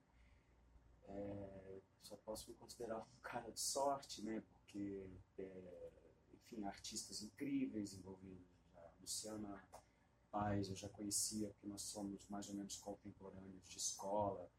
é, 1.09 1.81
só 2.03 2.17
posso 2.17 2.51
me 2.51 2.57
considerar 2.57 3.01
um 3.01 3.21
cara 3.23 3.51
de 3.51 3.61
sorte, 3.61 4.23
né? 4.23 4.43
Porque, 4.53 5.07
é, 5.39 5.91
enfim, 6.35 6.65
artistas 6.65 7.23
incríveis 7.23 7.95
envolvidos. 7.95 8.47
A 8.77 8.91
Luciana 9.01 9.63
Paz 10.31 10.69
eu 10.69 10.75
já 10.75 10.89
conhecia, 10.89 11.49
porque 11.49 11.67
nós 11.67 11.83
somos 11.83 12.27
mais 12.29 12.49
ou 12.49 12.55
menos 12.55 12.77
contemporâneos 12.77 13.69
de 13.69 13.79
escola. 13.79 14.51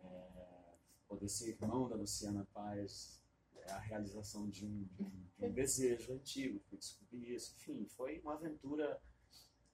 É, 0.00 0.74
poder 1.08 1.28
ser 1.28 1.50
irmão 1.50 1.88
da 1.88 1.96
Luciana 1.96 2.46
Paz 2.52 3.22
é 3.56 3.72
a 3.72 3.78
realização 3.78 4.48
de 4.48 4.66
um, 4.66 4.84
de 4.84 5.02
um, 5.02 5.26
de 5.38 5.44
um 5.46 5.52
desejo 5.52 6.12
antigo, 6.12 6.60
fui 6.68 6.78
descobrir 6.78 7.34
isso. 7.34 7.54
Enfim, 7.56 7.86
foi 7.86 8.20
uma 8.20 8.34
aventura 8.34 9.00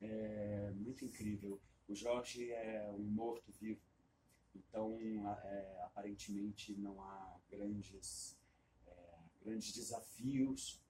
é, 0.01 0.71
muito 0.73 1.05
incrível. 1.05 1.61
O 1.89 1.95
Jorge 1.95 2.51
é 2.53 2.91
um 2.93 3.03
morto-vivo 3.03 3.81
então, 4.55 4.99
é, 5.45 5.83
aparentemente, 5.85 6.75
não 6.77 7.01
há 7.03 7.41
grandes, 7.51 8.37
é, 8.87 9.19
grandes 9.43 9.73
desafios, 9.73 10.81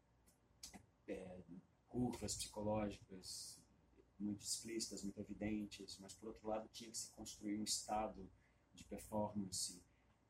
é, 1.06 1.40
curvas 1.88 2.36
psicológicas 2.36 3.60
muito 4.20 4.44
explícitas, 4.44 5.02
muito 5.02 5.18
evidentes, 5.20 5.98
mas, 5.98 6.14
por 6.14 6.28
outro 6.28 6.48
lado, 6.48 6.68
tinha 6.68 6.90
que 6.90 6.98
se 6.98 7.10
construir 7.12 7.58
um 7.58 7.64
estado 7.64 8.30
de 8.74 8.84
performance 8.84 9.82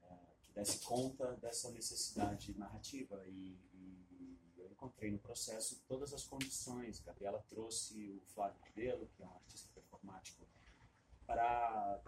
é, 0.02 0.16
que 0.42 0.52
desse 0.52 0.78
conta 0.84 1.36
dessa 1.36 1.70
necessidade 1.70 2.56
narrativa. 2.56 3.22
E, 3.26 3.58
e, 3.74 4.38
eu 4.56 4.70
encontrei 4.70 5.10
no 5.10 5.18
processo 5.18 5.82
todas 5.88 6.12
as 6.12 6.24
condições. 6.24 7.00
Gabriela 7.00 7.44
trouxe 7.48 8.10
o 8.10 8.20
Flávio 8.32 8.60
Cabelo, 8.60 9.08
que 9.16 9.22
é 9.22 9.26
um 9.26 9.34
artista 9.34 9.68
performático, 9.74 10.46
para 11.26 12.00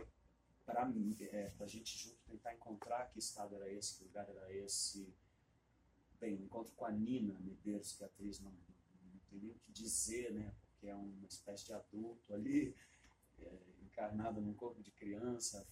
para 0.64 0.88
é, 1.20 1.52
a 1.60 1.66
gente 1.66 1.98
junto 1.98 2.16
tentar 2.26 2.54
encontrar 2.54 3.10
que 3.10 3.18
estado 3.18 3.54
era 3.56 3.70
esse, 3.70 3.96
que 3.96 4.04
lugar 4.04 4.28
era 4.28 4.52
esse. 4.52 5.12
Bem, 6.20 6.36
o 6.36 6.44
encontro 6.44 6.72
com 6.74 6.84
a 6.84 6.90
Nina 6.90 7.38
Medeiros, 7.40 7.92
que 7.92 8.04
é 8.04 8.06
atriz 8.06 8.40
não, 8.40 8.52
não 8.52 9.20
tem 9.28 9.40
nem 9.40 9.50
o 9.50 9.58
que 9.58 9.72
dizer, 9.72 10.32
né? 10.32 10.54
Porque 10.70 10.88
é 10.88 10.94
uma 10.94 11.26
espécie 11.26 11.66
de 11.66 11.72
adulto 11.72 12.32
ali, 12.32 12.74
é, 13.40 13.58
encarnado 13.82 14.40
num 14.40 14.54
corpo 14.54 14.82
de 14.82 14.92
criança. 14.92 15.66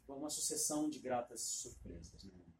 Ficou 0.00 0.18
uma 0.18 0.30
sucessão 0.30 0.90
de 0.90 0.98
gratas 0.98 1.40
surpresas, 1.40 2.24
né? 2.24 2.50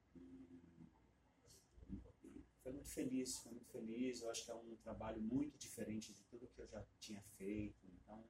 foi 2.63 2.73
muito 2.73 2.89
feliz, 2.89 3.39
foi 3.39 3.53
muito 3.53 3.67
feliz. 3.67 4.21
Eu 4.21 4.31
acho 4.31 4.45
que 4.45 4.51
é 4.51 4.55
um 4.55 4.77
trabalho 4.77 5.21
muito 5.21 5.59
diferente 5.59 6.13
de 6.13 6.23
tudo 6.25 6.49
que 6.49 6.61
eu 6.61 6.69
já 6.69 6.85
tinha 7.01 7.21
feito. 7.37 7.87
Então, 7.87 8.25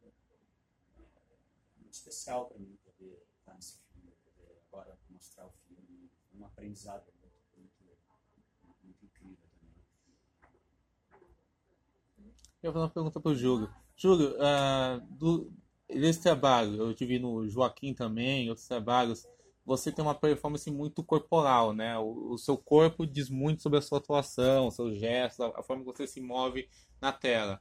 muito 1.90 1.94
especial 1.94 2.46
para 2.46 2.58
mim 2.58 2.78
poder 2.84 3.20
estar 3.40 3.54
nesse 3.54 3.78
filme, 3.92 4.12
poder 4.24 4.62
agora 4.70 4.96
mostrar 5.10 5.46
o 5.46 5.52
filme, 5.66 6.08
um 6.32 6.46
aprendizado 6.46 7.04
muito, 7.20 7.34
muito, 7.56 8.76
muito 8.84 9.04
incrível 9.04 9.48
também. 9.58 9.74
Eu 12.62 12.72
vou 12.72 12.74
fazer 12.74 12.84
uma 12.84 12.90
pergunta 12.90 13.20
para 13.20 13.32
o 13.32 13.34
Júlio. 13.34 13.74
Júlio, 13.96 14.36
uh, 14.36 15.00
do, 15.16 15.52
desse 15.88 16.22
trabalho, 16.22 16.76
eu 16.76 16.94
tive 16.94 17.18
no 17.18 17.48
Joaquim 17.48 17.92
também, 17.92 18.48
outros 18.48 18.68
trabalhos, 18.68 19.26
você 19.64 19.90
tem 19.90 20.04
uma 20.04 20.14
performance 20.14 20.70
muito 20.70 21.02
corporal, 21.02 21.72
né? 21.72 21.98
O, 21.98 22.34
o, 22.34 22.38
seu 22.38 22.56
corpo 22.56 23.04
diz 23.04 23.28
muito 23.28 23.62
sobre 23.62 23.80
a 23.80 23.82
sua 23.82 23.98
atuação, 23.98 24.70
seus 24.70 24.96
gestos, 24.96 25.40
a, 25.40 25.58
a 25.58 25.62
forma 25.62 25.82
que 25.82 25.90
você 25.90 26.06
se 26.06 26.20
move 26.20 26.68
na 27.00 27.12
tela. 27.12 27.60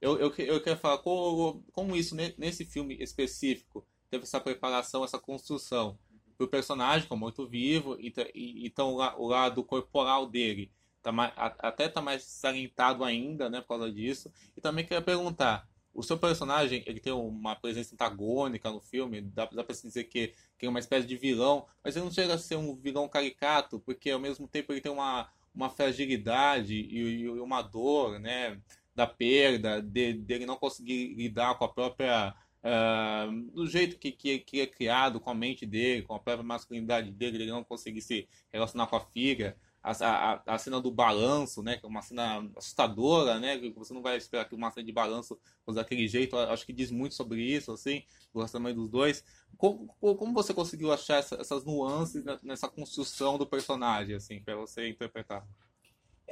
Eu, 0.00 0.18
eu, 0.18 0.34
eu 0.36 0.62
quero 0.62 0.78
falar 0.78 0.98
como, 0.98 1.64
como 1.72 1.96
isso, 1.96 2.14
nesse 2.14 2.64
filme 2.64 2.96
específico, 3.00 3.86
teve 4.10 4.24
essa 4.24 4.40
preparação, 4.40 5.04
essa 5.04 5.18
construção 5.18 5.98
o 6.44 6.48
personagem, 6.48 7.08
como 7.08 7.22
muito 7.22 7.46
vivo, 7.46 7.96
então 8.34 8.94
o 8.94 9.26
lado 9.26 9.64
corporal 9.64 10.26
dele 10.26 10.70
tá 11.02 11.10
mais, 11.10 11.32
até 11.36 11.86
está 11.86 12.02
mais 12.02 12.24
salientado 12.24 13.04
ainda, 13.04 13.48
né, 13.48 13.60
por 13.60 13.68
causa 13.68 13.90
disso. 13.90 14.30
E 14.56 14.60
também 14.60 14.84
queria 14.84 15.00
perguntar, 15.00 15.68
o 15.94 16.02
seu 16.02 16.18
personagem, 16.18 16.82
ele 16.86 17.00
tem 17.00 17.12
uma 17.12 17.56
presença 17.56 17.94
antagônica 17.94 18.70
no 18.70 18.80
filme, 18.80 19.22
dá, 19.22 19.46
dá 19.46 19.64
se 19.74 19.86
dizer 19.86 20.04
que, 20.04 20.34
que 20.58 20.66
é 20.66 20.68
uma 20.68 20.78
espécie 20.78 21.06
de 21.06 21.16
vilão, 21.16 21.66
mas 21.82 21.96
ele 21.96 22.04
não 22.04 22.12
chega 22.12 22.34
a 22.34 22.38
ser 22.38 22.56
um 22.56 22.76
vilão 22.76 23.08
caricato, 23.08 23.80
porque 23.80 24.10
ao 24.10 24.20
mesmo 24.20 24.46
tempo 24.46 24.72
ele 24.72 24.80
tem 24.80 24.92
uma, 24.92 25.30
uma 25.54 25.70
fragilidade 25.70 26.74
e, 26.74 27.22
e 27.22 27.28
uma 27.28 27.62
dor, 27.62 28.18
né, 28.18 28.60
da 28.96 29.06
perda, 29.06 29.80
de, 29.82 30.14
dele 30.14 30.46
não 30.46 30.56
conseguir 30.56 31.14
lidar 31.14 31.54
com 31.56 31.64
a 31.64 31.68
própria 31.68 32.34
Uh, 32.66 33.52
do 33.52 33.64
jeito 33.68 33.96
que, 33.96 34.10
que, 34.10 34.40
que, 34.40 34.60
é 34.60 34.66
criado, 34.66 35.20
com 35.20 35.30
a 35.30 35.34
mente 35.34 35.64
dele, 35.64 36.02
com 36.02 36.14
a 36.14 36.18
própria 36.18 36.42
masculinidade 36.42 37.12
dele, 37.12 37.36
ele 37.36 37.50
não 37.52 37.62
conseguir 37.62 38.00
se 38.00 38.28
relacionar 38.52 38.88
com 38.88 38.96
a 38.96 39.00
filha. 39.00 39.56
A, 39.80 39.92
a, 39.92 40.42
a 40.54 40.58
cena 40.58 40.80
do 40.80 40.90
balanço, 40.90 41.62
né, 41.62 41.76
que 41.76 41.86
é 41.86 41.88
uma 41.88 42.02
cena 42.02 42.50
assustadora, 42.56 43.38
né, 43.38 43.56
que 43.56 43.70
você 43.70 43.94
não 43.94 44.02
vai 44.02 44.16
esperar 44.16 44.48
que 44.48 44.54
uma 44.56 44.68
cena 44.72 44.84
de 44.84 44.90
balanço 44.90 45.38
fosse 45.64 45.76
daquele 45.76 46.08
jeito, 46.08 46.36
acho 46.36 46.66
que 46.66 46.72
diz 46.72 46.90
muito 46.90 47.14
sobre 47.14 47.40
isso, 47.40 47.70
assim, 47.70 48.02
o 48.34 48.38
relacionamento 48.38 48.80
dos 48.80 48.90
dois. 48.90 49.24
Como, 49.56 49.86
como 50.00 50.32
você 50.32 50.52
conseguiu 50.52 50.92
achar 50.92 51.18
essa, 51.18 51.36
essas 51.36 51.64
nuances 51.64 52.24
nessa 52.42 52.66
construção 52.68 53.38
do 53.38 53.46
personagem, 53.46 54.16
assim, 54.16 54.42
para 54.42 54.56
você 54.56 54.88
interpretar? 54.88 55.46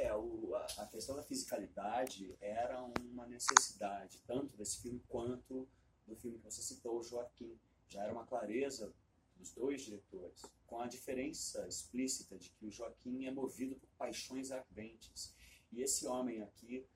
É, 0.05 0.15
o, 0.15 0.55
a, 0.55 0.67
a 0.83 0.87
questão 0.87 1.17
da 1.17 1.23
fisicalidade 1.23 2.37
era 2.39 2.83
uma 2.83 3.27
necessidade, 3.27 4.23
tanto 4.27 4.55
desse 4.55 4.83
filme 4.83 5.03
quanto 5.09 5.67
do 6.07 6.15
filme 6.15 6.37
que 6.37 6.45
você 6.45 6.61
citou, 6.61 6.99
o 6.99 7.03
Joaquim. 7.03 7.59
Já 7.89 8.03
era 8.03 8.13
uma 8.13 8.27
clareza 8.27 8.93
dos 9.35 9.51
dois 9.53 9.81
diretores, 9.81 10.43
com 10.67 10.79
a 10.79 10.87
diferença 10.87 11.67
explícita 11.67 12.39
de 12.39 12.51
que 12.51 12.67
o 12.67 12.71
Joaquim 12.71 13.25
é 13.25 13.31
movido 13.31 13.77
por 13.77 13.89
paixões 13.97 14.51
ardentes. 14.51 15.35
E 15.73 15.81
esse 15.81 16.07
homem 16.07 16.43
aqui 16.43 16.87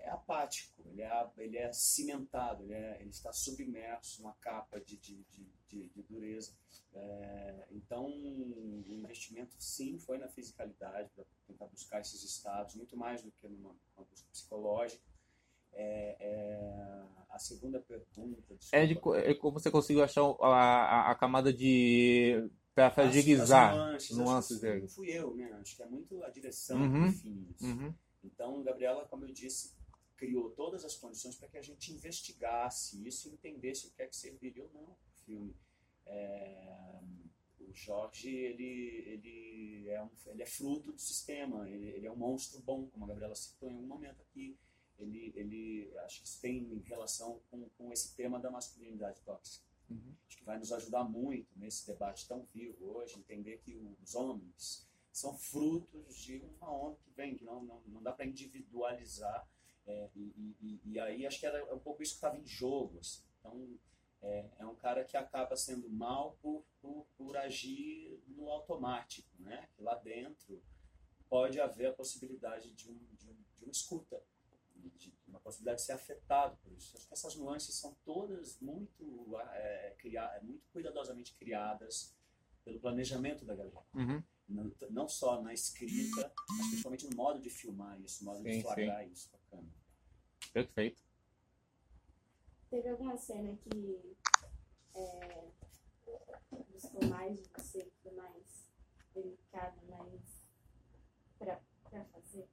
é 0.00 0.10
apático, 0.10 0.82
ele 0.86 1.02
é, 1.02 1.30
ele 1.36 1.56
é 1.58 1.72
cimentado, 1.72 2.62
ele, 2.64 2.74
é, 2.74 3.00
ele 3.00 3.10
está 3.10 3.32
submerso 3.32 4.22
numa 4.22 4.34
capa 4.34 4.80
de, 4.80 4.96
de, 4.96 5.24
de, 5.68 5.88
de 5.88 6.02
dureza. 6.02 6.52
É, 6.94 7.66
então, 7.70 8.06
o 8.06 8.82
investimento, 8.86 9.54
sim, 9.58 9.98
foi 9.98 10.18
na 10.18 10.28
fisicalidade, 10.28 11.10
para 11.14 11.24
tentar 11.46 11.66
buscar 11.66 12.00
esses 12.00 12.22
estados, 12.22 12.74
muito 12.74 12.96
mais 12.96 13.22
do 13.22 13.30
que 13.32 13.46
numa 13.48 13.74
busca 14.08 14.28
psicológica. 14.30 15.02
É, 15.72 16.16
é, 16.20 17.06
a 17.28 17.38
segunda 17.38 17.78
pergunta. 17.80 18.56
É, 18.72 18.86
de, 18.86 18.98
é 19.16 19.34
como 19.34 19.60
você 19.60 19.70
conseguiu 19.70 20.02
achar 20.02 20.22
a, 20.22 20.46
a, 20.46 21.10
a 21.10 21.14
camada 21.14 21.52
de. 21.52 22.48
para 22.74 22.90
fragilizar 22.90 23.74
nuances 24.12 24.58
dele. 24.58 24.88
Fui 24.88 25.10
eu, 25.10 25.36
né? 25.36 25.52
Acho 25.60 25.76
que 25.76 25.82
é 25.82 25.86
muito 25.86 26.22
a 26.24 26.30
direção 26.30 26.80
uhum. 26.80 27.06
define 27.06 27.50
isso. 27.50 27.66
Uhum. 27.66 27.94
Então, 28.24 28.62
Gabriela, 28.62 29.04
como 29.06 29.24
eu 29.24 29.32
disse, 29.32 29.74
criou 30.16 30.50
todas 30.50 30.84
as 30.84 30.96
condições 30.96 31.36
para 31.36 31.48
que 31.48 31.58
a 31.58 31.62
gente 31.62 31.92
investigasse 31.92 33.06
isso 33.06 33.28
e 33.28 33.32
entendesse 33.32 33.86
o 33.86 33.90
que 33.90 34.02
é 34.02 34.06
que 34.06 34.16
serviria 34.16 34.64
ou 34.64 34.70
não 34.72 34.84
o 34.84 34.96
filme. 35.24 35.54
É, 36.06 37.00
o 37.60 37.72
Jorge, 37.72 38.30
ele, 38.30 39.04
ele, 39.06 39.88
é 39.88 40.02
um, 40.02 40.10
ele 40.26 40.42
é 40.42 40.46
fruto 40.46 40.92
do 40.92 41.00
sistema, 41.00 41.68
ele, 41.68 41.88
ele 41.88 42.06
é 42.06 42.10
um 42.10 42.16
monstro 42.16 42.60
bom, 42.60 42.86
como 42.88 43.04
a 43.04 43.08
Gabriela 43.08 43.34
citou 43.34 43.70
em 43.70 43.76
um 43.76 43.86
momento 43.86 44.22
aqui 44.22 44.56
ele, 44.98 45.32
ele 45.34 45.98
acho 45.98 46.20
que 46.20 46.26
isso 46.26 46.40
tem 46.40 46.82
relação 46.86 47.40
com, 47.50 47.68
com 47.70 47.92
esse 47.92 48.14
tema 48.14 48.38
da 48.38 48.50
masculinidade 48.50 49.20
tóxica. 49.22 49.64
Uhum. 49.90 50.14
Acho 50.26 50.38
que 50.38 50.44
vai 50.44 50.58
nos 50.58 50.72
ajudar 50.72 51.04
muito 51.04 51.56
nesse 51.56 51.86
debate 51.86 52.26
tão 52.26 52.42
vivo 52.44 52.84
hoje, 52.84 53.18
entender 53.18 53.58
que 53.58 53.76
os 54.02 54.14
homens 54.14 54.88
são 55.12 55.36
frutos 55.36 56.16
de 56.16 56.38
uma 56.38 56.70
onda 56.72 56.96
que 56.96 57.10
vem, 57.10 57.36
que 57.36 57.44
não, 57.44 57.62
não, 57.62 57.80
não 57.86 58.02
dá 58.02 58.12
para 58.12 58.26
individualizar. 58.26 59.48
É, 59.86 60.10
e, 60.16 60.56
e, 60.60 60.80
e, 60.84 61.00
aí 61.00 61.26
acho 61.26 61.38
que 61.38 61.46
era 61.46 61.74
um 61.74 61.78
pouco 61.78 62.02
isso 62.02 62.12
que 62.12 62.16
estava 62.16 62.36
em 62.36 62.46
jogo. 62.46 62.98
Assim. 62.98 63.22
Então, 63.38 63.78
é, 64.22 64.50
é, 64.58 64.66
um 64.66 64.74
cara 64.74 65.04
que 65.04 65.16
acaba 65.16 65.56
sendo 65.56 65.88
mal 65.88 66.36
por, 66.42 66.64
por, 66.80 67.06
por 67.16 67.36
agir 67.36 68.20
no 68.26 68.50
automático, 68.50 69.30
né? 69.38 69.68
Que 69.74 69.82
lá 69.82 69.94
dentro 69.94 70.62
pode 71.28 71.60
haver 71.60 71.86
a 71.86 71.92
possibilidade 71.92 72.72
de, 72.72 72.90
um, 72.90 72.98
de, 73.14 73.28
um, 73.28 73.36
de 73.58 73.64
uma 73.64 73.72
escuta 73.72 74.20
de 74.94 75.12
uma 75.26 75.40
possibilidade 75.40 75.80
de 75.80 75.86
ser 75.86 75.92
afetado 75.92 76.56
por 76.58 76.72
isso. 76.72 76.96
Acho 76.96 77.06
que 77.06 77.14
essas 77.14 77.34
nuances 77.36 77.74
são 77.74 77.96
todas 78.04 78.60
muito, 78.60 79.36
é, 79.52 79.94
criar, 79.98 80.42
muito 80.42 80.64
cuidadosamente 80.72 81.34
criadas 81.34 82.14
pelo 82.64 82.80
planejamento 82.80 83.44
da 83.44 83.54
galera. 83.54 83.82
Uhum. 83.94 84.22
Não, 84.48 84.72
não, 84.90 85.08
só 85.08 85.42
na 85.42 85.52
escrita, 85.52 86.32
mas 86.56 86.66
principalmente 86.68 87.06
no 87.06 87.16
modo 87.16 87.40
de 87.40 87.50
filmar 87.50 88.00
isso, 88.00 88.24
no 88.24 88.30
modo 88.30 88.42
sim, 88.42 88.50
de 88.50 88.62
flagrar 88.62 89.04
sim. 89.04 89.10
isso. 89.10 89.30
Perfeito. 90.56 91.04
Teve 92.70 92.88
alguma 92.88 93.14
cena 93.18 93.54
que 93.58 94.16
é, 94.94 95.48
buscou 96.72 97.06
mais 97.10 97.42
de 97.42 97.50
você, 97.50 97.82
que 97.84 97.94
foi 98.02 98.12
mais 98.12 98.72
delicada, 99.14 99.76
mais 99.86 100.46
para 101.38 101.60
fazer? 102.06 102.48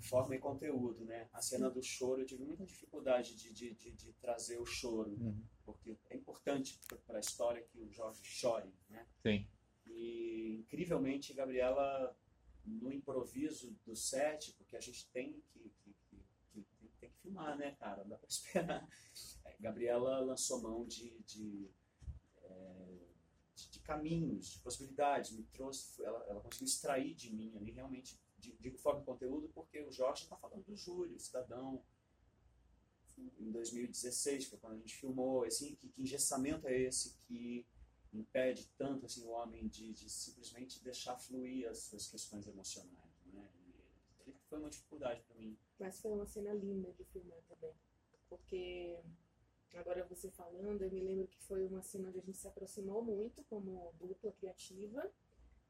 Forma 0.00 0.34
e 0.34 0.38
conteúdo, 0.38 1.04
né? 1.04 1.28
A 1.30 1.42
cena 1.42 1.68
do 1.68 1.82
choro, 1.82 2.22
eu 2.22 2.26
tive 2.26 2.42
muita 2.42 2.64
dificuldade 2.64 3.36
de, 3.36 3.52
de, 3.52 3.74
de, 3.74 3.92
de 3.92 4.12
trazer 4.14 4.58
o 4.58 4.64
choro, 4.64 5.10
uhum. 5.10 5.44
porque 5.62 5.98
é 6.08 6.16
importante 6.16 6.80
para 7.06 7.18
a 7.18 7.20
história 7.20 7.62
que 7.64 7.78
o 7.78 7.92
Jorge 7.92 8.24
chore, 8.24 8.72
né? 8.88 9.06
Sim. 9.22 9.46
E, 9.84 10.56
incrivelmente, 10.60 11.34
Gabriela, 11.34 12.16
no 12.64 12.90
improviso 12.90 13.76
do 13.84 13.94
set, 13.94 14.54
porque 14.54 14.74
a 14.74 14.80
gente 14.80 15.06
tem 15.10 15.42
que, 15.52 15.70
filmar, 17.30 17.56
né, 17.56 17.72
cara? 17.78 18.02
Não 18.02 18.10
dá 18.10 18.16
para 18.16 18.28
esperar. 18.28 18.88
É, 19.44 19.56
Gabriela 19.60 20.20
lançou 20.20 20.60
mão 20.60 20.84
de, 20.86 21.18
de 21.20 21.70
é, 22.42 22.98
de, 23.54 23.70
de, 23.70 23.80
caminhos, 23.80 24.50
de 24.50 24.58
possibilidades, 24.60 25.32
me 25.32 25.44
trouxe, 25.44 26.02
ela, 26.02 26.24
ela 26.28 26.40
conseguiu 26.40 26.66
extrair 26.66 27.14
de 27.14 27.32
mim 27.32 27.56
ali 27.56 27.70
realmente, 27.70 28.20
digo 28.38 28.78
forma 28.78 29.00
de 29.00 29.06
conteúdo, 29.06 29.48
porque 29.54 29.80
o 29.82 29.92
Jorge 29.92 30.24
está 30.24 30.36
falando 30.36 30.64
do 30.64 30.76
Júlio, 30.76 31.18
cidadão, 31.18 31.82
em 33.38 33.50
2016, 33.50 34.44
que 34.44 34.50
foi 34.50 34.58
quando 34.58 34.74
a 34.74 34.78
gente 34.78 34.96
filmou, 34.96 35.44
assim, 35.44 35.74
que, 35.74 35.88
que 35.90 36.02
engessamento 36.02 36.66
é 36.66 36.80
esse 36.80 37.18
que 37.26 37.66
impede 38.12 38.68
tanto 38.76 39.06
assim, 39.06 39.22
o 39.22 39.28
homem 39.28 39.68
de, 39.68 39.92
de 39.92 40.08
simplesmente 40.08 40.82
deixar 40.82 41.16
fluir 41.18 41.68
as 41.68 41.80
suas 41.82 42.08
questões 42.08 42.46
emocionais, 42.46 43.09
foi 44.50 44.58
uma 44.58 44.68
dificuldade 44.68 45.22
para 45.22 45.36
mim. 45.38 45.56
Mas 45.78 46.00
foi 46.00 46.12
uma 46.12 46.26
cena 46.26 46.52
linda 46.52 46.92
de 46.92 47.04
filmar 47.04 47.40
também, 47.48 47.74
porque 48.28 49.00
Agora 49.74 50.04
você 50.04 50.30
falando, 50.30 50.82
eu 50.82 50.90
me 50.90 51.00
lembro 51.00 51.28
que 51.28 51.40
foi 51.42 51.64
uma 51.66 51.82
cena 51.82 52.08
onde 52.08 52.18
a 52.18 52.22
gente 52.22 52.38
se 52.38 52.48
aproximou 52.48 53.02
muito 53.02 53.44
como 53.44 53.94
dupla 54.00 54.32
criativa. 54.32 55.10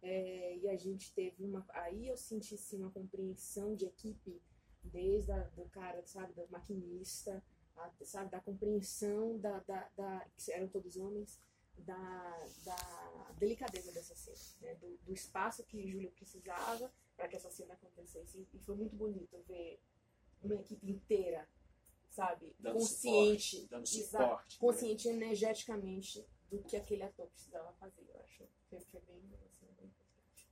É, 0.02 0.56
e 0.56 0.68
a 0.68 0.76
gente 0.76 1.12
teve 1.12 1.44
uma. 1.44 1.66
Aí 1.70 2.08
eu 2.08 2.16
senti 2.16 2.56
sim 2.56 2.78
uma 2.78 2.90
compreensão 2.90 3.74
de 3.74 3.84
equipe, 3.84 4.40
desde 4.82 5.30
a, 5.30 5.42
do 5.48 5.68
cara, 5.68 6.02
sabe, 6.06 6.32
do 6.32 6.48
maquinista, 6.48 7.44
a, 7.76 7.90
sabe, 8.02 8.30
da 8.30 8.40
compreensão 8.40 9.38
da, 9.38 9.58
da, 9.60 9.90
da, 9.94 10.26
que 10.38 10.50
eram 10.50 10.68
todos 10.68 10.96
homens, 10.96 11.38
da, 11.76 12.46
da 12.64 13.30
delicadeza 13.38 13.92
dessa 13.92 14.14
cena, 14.14 14.38
né? 14.62 14.74
do, 14.76 14.96
do 15.04 15.12
espaço 15.12 15.64
que 15.64 15.86
Júlio 15.86 16.10
precisava 16.12 16.90
para 17.20 17.28
que 17.28 17.36
essa 17.36 17.50
cena 17.50 17.74
acontecesse. 17.74 18.48
E 18.54 18.58
foi 18.60 18.74
muito 18.74 18.96
bonito 18.96 19.36
ver 19.46 19.78
uma 20.42 20.54
equipe 20.54 20.90
inteira 20.90 21.46
sabe? 22.08 22.52
Dando 22.58 22.78
consciente, 22.78 23.56
suporte, 23.56 23.70
dando 23.70 23.86
suporte, 23.86 24.58
consciente 24.58 25.08
né? 25.08 25.14
energeticamente 25.14 26.26
do 26.50 26.58
que 26.58 26.76
aquele 26.76 27.02
ator 27.02 27.26
precisava 27.26 27.72
fazer. 27.78 28.02
Eu 28.12 28.20
acho 28.20 28.44
que 28.68 28.90
foi 28.90 29.00
bem, 29.06 29.20
assim, 29.46 29.66
bem 29.76 29.86
importante. 29.86 30.48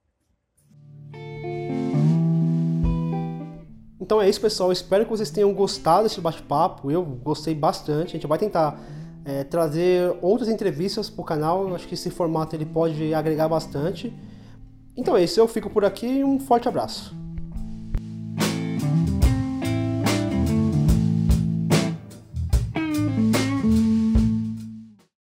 Então 4.00 4.22
é 4.22 4.28
isso, 4.28 4.40
pessoal. 4.40 4.70
Espero 4.70 5.04
que 5.04 5.10
vocês 5.10 5.30
tenham 5.30 5.52
gostado 5.52 6.04
desse 6.04 6.20
bate-papo. 6.20 6.90
Eu 6.90 7.04
gostei 7.04 7.54
bastante. 7.54 8.10
A 8.10 8.12
gente 8.12 8.26
vai 8.26 8.38
tentar 8.38 8.78
é, 9.25 9.42
trazer 9.42 10.16
outras 10.22 10.48
entrevistas 10.48 11.10
para 11.10 11.22
o 11.22 11.25
canal. 11.25 11.68
Eu 11.68 11.75
acho 11.75 11.88
que 11.88 11.94
esse 11.94 12.10
formato 12.10 12.54
ele 12.54 12.66
pode 12.66 13.12
agregar 13.12 13.48
bastante. 13.48 14.14
Então 14.99 15.17
é 15.17 15.23
isso. 15.23 15.38
Eu 15.38 15.47
fico 15.47 15.71
por 15.71 15.85
aqui. 15.85 16.25
Um 16.25 16.40
forte 16.40 16.69
abraço. 16.69 17.17